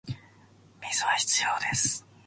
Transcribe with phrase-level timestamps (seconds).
[0.81, 2.07] 水は必要です